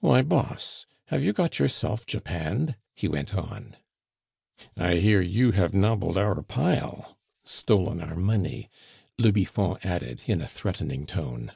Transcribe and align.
"Why, 0.00 0.22
Boss, 0.22 0.86
have 1.08 1.22
you 1.22 1.34
got 1.34 1.58
yourself 1.58 2.06
japanned?" 2.06 2.76
he 2.94 3.08
went 3.08 3.34
on. 3.34 3.76
"I 4.74 4.94
hear 4.94 5.20
you 5.20 5.50
have 5.52 5.74
nobbled 5.74 6.16
our 6.16 6.40
pile" 6.40 7.18
(stolen 7.44 8.00
our 8.00 8.16
money), 8.16 8.70
le 9.18 9.32
Biffon 9.32 9.76
added, 9.84 10.22
in 10.26 10.40
a 10.40 10.48
threatening 10.48 11.04
tone. 11.04 11.52